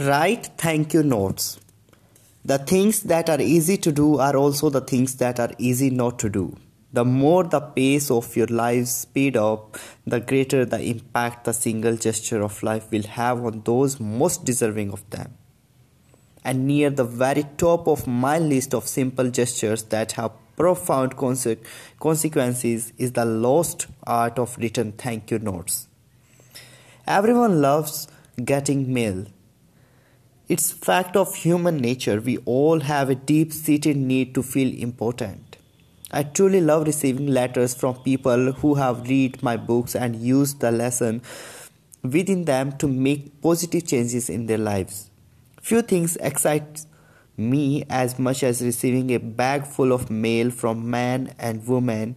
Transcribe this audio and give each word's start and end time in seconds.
Write 0.00 0.46
thank 0.56 0.94
you 0.94 1.02
notes. 1.02 1.60
The 2.42 2.56
things 2.56 3.02
that 3.02 3.28
are 3.28 3.38
easy 3.38 3.76
to 3.76 3.92
do 3.92 4.18
are 4.18 4.34
also 4.34 4.70
the 4.70 4.80
things 4.80 5.16
that 5.16 5.38
are 5.38 5.50
easy 5.58 5.90
not 5.90 6.18
to 6.20 6.30
do. 6.30 6.56
The 6.90 7.04
more 7.04 7.44
the 7.44 7.60
pace 7.60 8.10
of 8.10 8.34
your 8.34 8.46
life 8.46 8.86
speed 8.86 9.36
up, 9.36 9.76
the 10.06 10.20
greater 10.20 10.64
the 10.64 10.80
impact 10.80 11.44
the 11.44 11.52
single 11.52 11.96
gesture 11.96 12.40
of 12.40 12.62
life 12.62 12.90
will 12.90 13.02
have 13.02 13.44
on 13.44 13.60
those 13.66 14.00
most 14.00 14.46
deserving 14.46 14.90
of 14.90 15.02
them. 15.10 15.34
And 16.42 16.66
near 16.66 16.88
the 16.88 17.04
very 17.04 17.44
top 17.58 17.86
of 17.86 18.06
my 18.06 18.38
list 18.38 18.72
of 18.72 18.88
simple 18.88 19.28
gestures 19.30 19.82
that 19.96 20.12
have 20.12 20.32
profound 20.56 21.18
conse- 21.18 21.58
consequences 21.98 22.94
is 22.96 23.12
the 23.12 23.26
lost 23.26 23.86
art 24.06 24.38
of 24.38 24.56
written 24.56 24.92
thank 24.92 25.30
you 25.30 25.40
notes. 25.40 25.88
Everyone 27.06 27.60
loves 27.60 28.08
getting 28.42 28.94
mail 28.94 29.26
it's 30.50 30.72
fact 30.72 31.14
of 31.14 31.32
human 31.36 31.76
nature. 31.76 32.20
We 32.20 32.38
all 32.38 32.80
have 32.80 33.08
a 33.08 33.14
deep-seated 33.14 33.96
need 33.96 34.34
to 34.34 34.42
feel 34.42 34.76
important. 34.82 35.58
I 36.10 36.24
truly 36.24 36.60
love 36.60 36.88
receiving 36.88 37.28
letters 37.28 37.72
from 37.72 38.02
people 38.02 38.50
who 38.54 38.74
have 38.74 39.08
read 39.08 39.44
my 39.44 39.56
books 39.56 39.94
and 39.94 40.16
used 40.16 40.58
the 40.58 40.72
lesson 40.72 41.22
within 42.02 42.46
them 42.46 42.72
to 42.78 42.88
make 42.88 43.40
positive 43.40 43.86
changes 43.86 44.28
in 44.28 44.46
their 44.46 44.58
lives. 44.58 45.08
Few 45.62 45.82
things 45.82 46.16
excite 46.16 46.84
me 47.36 47.84
as 47.88 48.18
much 48.18 48.42
as 48.42 48.60
receiving 48.60 49.12
a 49.12 49.18
bag 49.18 49.64
full 49.64 49.92
of 49.92 50.10
mail 50.10 50.50
from 50.50 50.90
men 50.90 51.32
and 51.38 51.64
women 51.64 52.16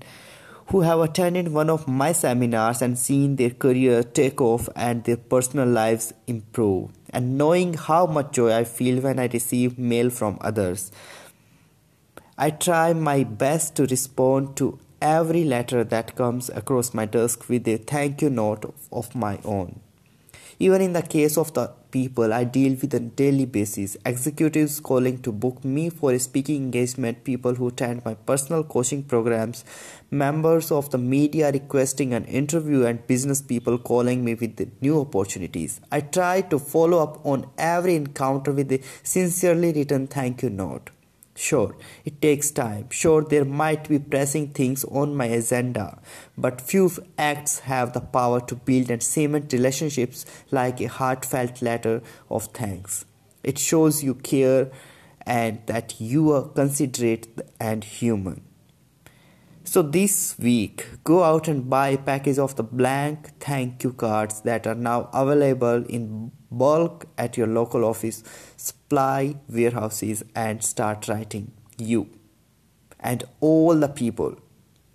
who 0.70 0.82
have 0.82 1.02
attended 1.02 1.50
one 1.50 1.70
of 1.70 1.88
my 1.88 2.12
seminars 2.14 2.82
and 2.82 2.98
seen 2.98 3.36
their 3.36 3.52
career 3.52 4.02
take 4.02 4.42
off 4.42 4.68
and 4.76 5.04
their 5.04 5.18
personal 5.18 5.68
lives 5.68 6.14
improve 6.26 6.90
and 7.14 7.38
knowing 7.38 7.76
how 7.76 8.06
much 8.06 8.32
joy 8.32 8.52
I 8.52 8.64
feel 8.66 9.02
when 9.02 9.20
I 9.20 9.28
receive 9.28 9.78
mail 9.78 10.10
from 10.10 10.38
others. 10.42 10.92
I 12.38 12.50
try 12.50 12.92
my 12.94 13.24
best 13.24 13.76
to 13.76 13.86
respond 13.86 14.58
to 14.58 14.80
every 15.02 15.44
letter 15.44 15.84
that 15.84 16.16
comes 16.16 16.50
across 16.50 16.94
my 16.94 17.06
desk 17.06 17.48
with 17.48 17.68
a 17.68 17.78
thank 17.78 18.22
you 18.22 18.30
note 18.30 18.74
of 18.92 19.14
my 19.16 19.38
own. 19.46 19.80
Even 20.64 20.82
in 20.82 20.94
the 20.94 21.02
case 21.02 21.38
of 21.38 21.54
the 21.56 21.64
people 21.92 22.32
I 22.32 22.46
deal 22.46 22.78
with 22.82 22.94
on 22.96 23.02
a 23.02 23.02
daily 23.22 23.44
basis, 23.46 23.98
executives 24.06 24.80
calling 24.80 25.22
to 25.24 25.34
book 25.34 25.66
me 25.66 25.90
for 25.90 26.14
a 26.14 26.20
speaking 26.20 26.56
engagement, 26.56 27.26
people 27.26 27.56
who 27.56 27.68
attend 27.68 28.06
my 28.06 28.14
personal 28.14 28.64
coaching 28.64 29.04
programs, 29.04 29.66
members 30.10 30.72
of 30.72 30.90
the 30.92 30.98
media 30.98 31.52
requesting 31.52 32.14
an 32.14 32.24
interview, 32.24 32.86
and 32.86 33.06
business 33.08 33.42
people 33.42 33.78
calling 33.78 34.24
me 34.24 34.36
with 34.36 34.72
new 34.80 35.02
opportunities. 35.02 35.82
I 35.92 36.00
try 36.00 36.40
to 36.44 36.60
follow 36.60 37.04
up 37.04 37.26
on 37.26 37.50
every 37.58 37.96
encounter 37.96 38.54
with 38.54 38.72
a 38.72 38.82
sincerely 39.04 39.74
written 39.74 40.08
thank 40.08 40.44
you 40.44 40.50
note. 40.50 40.92
Sure, 41.36 41.76
it 42.06 42.22
takes 42.22 42.52
time. 42.52 42.90
Sure, 42.92 43.24
there 43.24 43.46
might 43.46 43.90
be 43.90 43.98
pressing 43.98 44.50
things 44.50 44.84
on 44.86 45.16
my 45.16 45.26
agenda, 45.26 46.00
but 46.38 46.62
few 46.62 46.92
acts 47.18 47.60
have 47.60 47.94
the 47.94 48.02
power 48.02 48.40
to 48.42 48.56
build 48.56 48.92
and 48.92 49.02
cement 49.02 49.52
relationships 49.52 50.26
like 50.52 50.80
a 50.80 50.88
heartfelt 50.88 51.62
letter 51.62 52.02
of 52.30 52.46
thanks. 52.54 53.06
It 53.44 53.58
shows 53.58 54.04
you 54.04 54.14
care 54.14 54.72
and 55.26 55.60
that 55.66 56.00
you 56.00 56.32
are 56.32 56.44
considerate 56.44 57.28
and 57.60 57.84
human. 57.84 58.44
So 59.64 59.82
this 59.82 60.38
week, 60.38 60.86
go 61.04 61.24
out 61.24 61.48
and 61.48 61.70
buy 61.70 61.90
a 61.90 61.98
package 61.98 62.38
of 62.38 62.56
the 62.58 62.64
blank 62.64 63.40
thank 63.40 63.84
you 63.84 63.94
cards 63.94 64.42
that 64.42 64.68
are 64.68 64.76
now 64.76 65.10
available 65.14 65.84
in 65.86 66.32
bulk 66.58 67.06
at 67.18 67.38
your 67.38 67.48
local 67.48 67.84
office, 67.86 68.24
supply 68.58 69.36
warehouses 69.50 70.24
and 70.36 70.64
start 70.64 71.08
writing. 71.08 71.52
You 71.78 72.10
and 73.00 73.24
all 73.42 73.76
the 73.76 73.90
people 73.90 74.38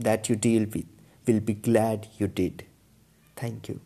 that 0.00 0.28
you 0.28 0.36
deal 0.36 0.66
with 0.74 0.86
will 1.26 1.40
be 1.40 1.54
glad 1.54 2.08
you 2.18 2.26
did. 2.26 2.64
Thank 3.36 3.68
you. 3.68 3.80